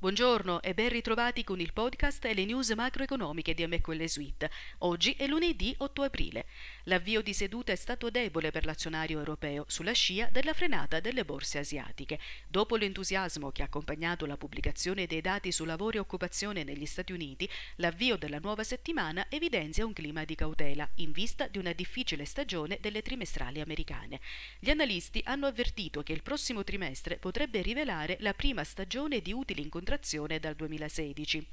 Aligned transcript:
Buongiorno 0.00 0.62
e 0.62 0.74
ben 0.74 0.90
ritrovati 0.90 1.42
con 1.42 1.58
il 1.58 1.72
podcast 1.72 2.24
e 2.24 2.32
le 2.32 2.44
news 2.44 2.70
macroeconomiche 2.70 3.52
di 3.52 3.66
MQL 3.66 4.08
Suite. 4.08 4.48
Oggi 4.78 5.14
è 5.14 5.26
lunedì 5.26 5.74
8 5.76 6.02
aprile. 6.02 6.46
L'avvio 6.84 7.20
di 7.20 7.34
seduta 7.34 7.72
è 7.72 7.74
stato 7.74 8.08
debole 8.08 8.52
per 8.52 8.64
l'azionario 8.64 9.18
europeo 9.18 9.64
sulla 9.66 9.90
scia 9.90 10.28
della 10.30 10.52
frenata 10.52 11.00
delle 11.00 11.24
borse 11.24 11.58
asiatiche. 11.58 12.20
Dopo 12.46 12.76
l'entusiasmo 12.76 13.50
che 13.50 13.62
ha 13.62 13.64
accompagnato 13.64 14.24
la 14.24 14.36
pubblicazione 14.36 15.08
dei 15.08 15.20
dati 15.20 15.50
su 15.50 15.64
lavoro 15.64 15.96
e 15.96 16.00
occupazione 16.00 16.62
negli 16.62 16.86
Stati 16.86 17.10
Uniti, 17.10 17.50
l'avvio 17.78 18.16
della 18.16 18.38
nuova 18.38 18.62
settimana 18.62 19.26
evidenzia 19.28 19.84
un 19.84 19.94
clima 19.94 20.24
di 20.24 20.36
cautela 20.36 20.88
in 20.98 21.10
vista 21.10 21.48
di 21.48 21.58
una 21.58 21.72
difficile 21.72 22.24
stagione 22.24 22.78
delle 22.80 23.02
trimestrali 23.02 23.60
americane. 23.60 24.20
Gli 24.60 24.70
analisti 24.70 25.20
hanno 25.24 25.46
avvertito 25.46 26.04
che 26.04 26.12
il 26.12 26.22
prossimo 26.22 26.62
trimestre 26.62 27.16
potrebbe 27.16 27.62
rivelare 27.62 28.16
la 28.20 28.32
prima 28.32 28.62
stagione 28.62 29.20
di 29.20 29.32
utili 29.32 29.60
incontrati 29.60 29.86
contrazione 29.88 30.38
dal 30.38 30.54
2016. 30.54 31.46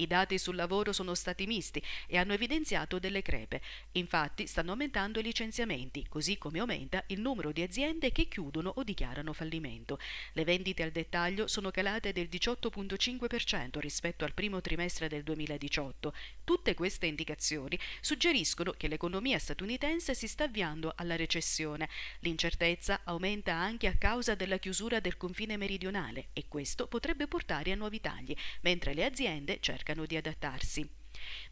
I 0.00 0.06
dati 0.06 0.38
sul 0.38 0.56
lavoro 0.56 0.94
sono 0.94 1.14
stati 1.14 1.46
misti 1.46 1.82
e 2.06 2.16
hanno 2.16 2.32
evidenziato 2.32 2.98
delle 2.98 3.20
crepe. 3.20 3.60
Infatti 3.92 4.46
stanno 4.46 4.70
aumentando 4.70 5.20
i 5.20 5.22
licenziamenti, 5.22 6.06
così 6.08 6.38
come 6.38 6.58
aumenta 6.58 7.04
il 7.08 7.20
numero 7.20 7.52
di 7.52 7.60
aziende 7.60 8.10
che 8.10 8.26
chiudono 8.26 8.72
o 8.76 8.82
dichiarano 8.82 9.34
fallimento. 9.34 9.98
Le 10.32 10.44
vendite 10.44 10.82
al 10.82 10.90
dettaglio 10.90 11.46
sono 11.48 11.70
calate 11.70 12.12
del 12.12 12.28
18.5% 12.32 13.78
rispetto 13.78 14.24
al 14.24 14.32
primo 14.32 14.62
trimestre 14.62 15.06
del 15.06 15.22
2018. 15.22 16.14
Tutte 16.44 16.72
queste 16.72 17.04
indicazioni 17.04 17.78
suggeriscono 18.00 18.72
che 18.72 18.88
l'economia 18.88 19.38
statunitense 19.38 20.14
si 20.14 20.26
sta 20.26 20.44
avviando 20.44 20.94
alla 20.96 21.14
recessione. 21.14 21.90
L'incertezza 22.20 23.02
aumenta 23.04 23.52
anche 23.52 23.86
a 23.86 23.96
causa 23.98 24.34
della 24.34 24.56
chiusura 24.56 24.98
del 24.98 25.18
confine 25.18 25.58
meridionale 25.58 26.28
e 26.32 26.46
questo 26.48 26.86
potrebbe 26.86 27.26
portare 27.26 27.72
a 27.72 27.76
nuovi 27.76 28.00
tagli, 28.00 28.34
mentre 28.62 28.94
le 28.94 29.04
aziende 29.04 29.58
cercano 29.60 29.88
cercano 29.90 30.06
di 30.06 30.16
adattarsi. 30.16 30.88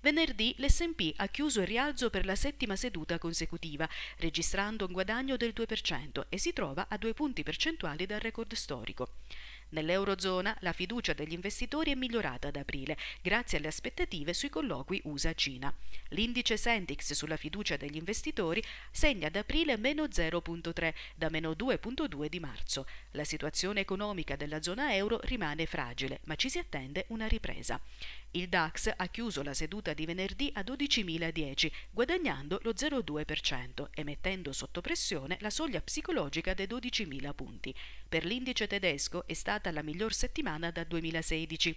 Venerdì 0.00 0.54
l'SP 0.58 1.12
ha 1.16 1.26
chiuso 1.26 1.60
il 1.60 1.66
rialzo 1.66 2.08
per 2.08 2.24
la 2.24 2.34
settima 2.34 2.76
seduta 2.76 3.18
consecutiva, 3.18 3.88
registrando 4.18 4.86
un 4.86 4.92
guadagno 4.92 5.36
del 5.36 5.52
2% 5.54 6.26
e 6.28 6.38
si 6.38 6.52
trova 6.52 6.86
a 6.88 6.96
due 6.96 7.14
punti 7.14 7.42
percentuali 7.42 8.06
dal 8.06 8.20
record 8.20 8.54
storico. 8.54 9.14
Nell'Eurozona 9.70 10.56
la 10.60 10.72
fiducia 10.72 11.12
degli 11.12 11.32
investitori 11.32 11.92
è 11.92 11.94
migliorata 11.94 12.48
ad 12.48 12.56
aprile, 12.56 12.96
grazie 13.20 13.58
alle 13.58 13.68
aspettative 13.68 14.32
sui 14.32 14.48
colloqui 14.48 15.00
USA-Cina. 15.04 15.74
L'indice 16.10 16.56
Sentix 16.56 17.12
sulla 17.12 17.36
fiducia 17.36 17.76
degli 17.76 17.96
investitori 17.96 18.62
segna 18.90 19.26
ad 19.26 19.36
aprile 19.36 19.76
meno 19.76 20.04
0,3 20.04 20.94
da 21.14 21.28
meno 21.28 21.50
2,2 21.52 22.26
di 22.26 22.40
marzo. 22.40 22.86
La 23.12 23.24
situazione 23.24 23.80
economica 23.80 24.36
della 24.36 24.62
zona 24.62 24.94
euro 24.94 25.20
rimane 25.24 25.66
fragile, 25.66 26.20
ma 26.24 26.34
ci 26.34 26.48
si 26.48 26.58
attende 26.58 27.04
una 27.08 27.26
ripresa. 27.26 27.80
Il 28.32 28.48
DAX 28.48 28.92
ha 28.94 29.06
chiuso 29.06 29.42
la 29.42 29.54
seduta 29.54 29.94
di 29.94 30.04
venerdì 30.04 30.50
a 30.54 30.60
12.010, 30.60 31.70
guadagnando 31.90 32.60
lo 32.62 32.72
0,2% 32.72 33.88
e 33.94 34.04
mettendo 34.04 34.52
sotto 34.52 34.82
pressione 34.82 35.38
la 35.40 35.48
soglia 35.48 35.80
psicologica 35.80 36.52
dei 36.52 36.66
12.000 36.66 37.34
punti. 37.34 37.74
Per 38.06 38.26
l'indice 38.26 38.66
tedesco 38.66 39.26
è 39.26 39.32
stata 39.58 39.72
la 39.72 39.82
miglior 39.82 40.12
settimana 40.12 40.70
dal 40.70 40.86
2016. 40.86 41.76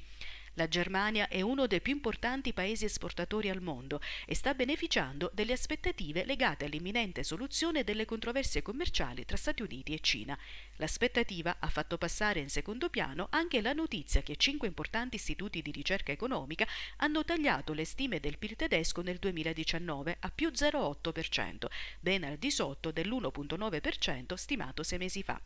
La 0.55 0.67
Germania 0.67 1.29
è 1.29 1.41
uno 1.41 1.65
dei 1.65 1.81
più 1.81 1.93
importanti 1.93 2.53
paesi 2.53 2.85
esportatori 2.85 3.49
al 3.49 3.61
mondo 3.61 4.01
e 4.27 4.35
sta 4.35 4.53
beneficiando 4.53 5.31
delle 5.33 5.53
aspettative 5.53 6.25
legate 6.25 6.65
all'imminente 6.65 7.23
soluzione 7.23 7.83
delle 7.83 8.05
controversie 8.05 8.61
commerciali 8.61 9.25
tra 9.25 9.37
Stati 9.37 9.63
Uniti 9.63 9.93
e 9.93 9.99
Cina. 10.02 10.37
L'aspettativa 10.75 11.55
ha 11.57 11.69
fatto 11.69 11.97
passare 11.97 12.39
in 12.41 12.49
secondo 12.49 12.89
piano 12.89 13.27
anche 13.31 13.61
la 13.61 13.73
notizia 13.73 14.21
che 14.21 14.35
cinque 14.35 14.67
importanti 14.67 15.15
istituti 15.15 15.63
di 15.63 15.71
ricerca 15.71 16.11
economica 16.11 16.67
hanno 16.97 17.23
tagliato 17.23 17.73
le 17.73 17.85
stime 17.85 18.19
del 18.19 18.37
PIL 18.37 18.57
tedesco 18.57 19.02
nel 19.02 19.17
2019 19.17 20.17
a 20.19 20.29
più 20.29 20.49
0,8%, 20.49 21.65
ben 21.99 22.25
al 22.25 22.37
di 22.37 22.52
sotto 22.52 22.91
dell'1,9% 22.91 24.33
stimato 24.36 24.83
sei 24.83 24.99
mesi 24.99 25.23
fa. 25.23 25.41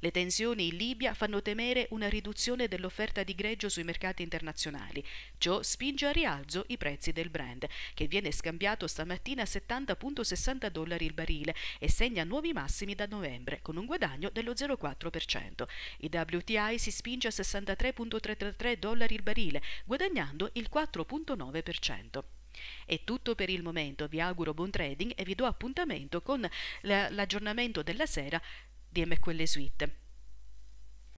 Le 0.00 0.10
tensioni 0.10 0.68
in 0.68 0.76
Libia 0.76 1.14
fanno 1.14 1.42
temere 1.42 1.88
una 1.90 2.08
riduzione 2.08 2.68
dell'offerta 2.68 3.22
di 3.22 3.34
greggio 3.34 3.68
sui 3.68 3.82
mercati 3.82 4.22
internazionali. 4.22 5.04
Ciò 5.38 5.62
spinge 5.62 6.06
a 6.06 6.12
rialzo 6.12 6.64
i 6.68 6.76
prezzi 6.76 7.12
del 7.12 7.30
Brand, 7.30 7.66
che 7.94 8.06
viene 8.06 8.30
scambiato 8.30 8.86
stamattina 8.86 9.42
a 9.42 9.46
70,60 9.46 10.68
dollari 10.68 11.06
il 11.06 11.14
barile 11.14 11.54
e 11.78 11.90
segna 11.90 12.24
nuovi 12.24 12.52
massimi 12.52 12.94
da 12.94 13.06
novembre, 13.06 13.60
con 13.60 13.76
un 13.76 13.86
guadagno 13.86 14.30
dello 14.30 14.52
0,4%. 14.52 15.66
Il 15.98 16.10
WTI 16.10 16.78
si 16.78 16.90
spinge 16.90 17.28
a 17.28 17.32
63,33 17.32 18.76
dollari 18.76 19.14
il 19.14 19.22
barile, 19.22 19.62
guadagnando 19.84 20.50
il 20.52 20.68
4,9%. 20.72 22.22
È 22.84 23.04
tutto 23.04 23.34
per 23.34 23.50
il 23.50 23.62
momento, 23.62 24.08
vi 24.08 24.20
auguro 24.20 24.54
buon 24.54 24.70
trading 24.70 25.12
e 25.14 25.24
vi 25.24 25.34
do 25.34 25.46
appuntamento 25.46 26.22
con 26.22 26.48
l'aggiornamento 26.82 27.82
della 27.82 28.06
sera 28.06 28.40
di 28.88 29.04
MQL 29.04 29.46
Suite. 29.46 30.07